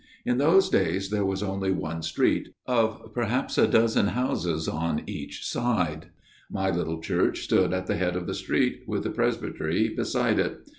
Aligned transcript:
In 0.25 0.39
those 0.39 0.67
days 0.67 1.11
there 1.11 1.23
was 1.27 1.43
only 1.43 1.69
one 1.69 2.01
street, 2.01 2.55
of 2.65 3.11
perhaps 3.13 3.59
a 3.59 3.67
dozen 3.67 4.07
houses 4.07 4.67
on 4.67 5.03
each 5.05 5.45
side. 5.45 6.07
My 6.49 6.71
little 6.71 6.99
church 6.99 7.41
stood 7.41 7.71
at 7.71 7.85
the 7.85 7.97
head 7.97 8.15
of 8.15 8.25
the 8.25 8.33
street, 8.33 8.81
with 8.87 9.03
the 9.03 9.11
presbytery 9.11 9.89
beside 9.89 10.39
it. 10.39 10.67